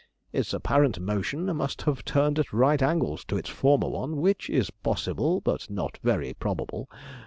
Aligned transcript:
Its 0.33 0.51
apparent 0.51 0.99
motion 0.99 1.55
must 1.55 1.83
have 1.83 2.03
turned 2.03 2.39
at 2.39 2.51
right 2.51 2.81
angles 2.81 3.23
to 3.23 3.37
its 3.37 3.49
former 3.51 3.87
one, 3.87 4.17
which 4.17 4.49
is 4.49 4.71
possible, 4.71 5.41
but 5.41 5.69
not 5.69 5.99
very 6.01 6.33
probable. 6.33 6.89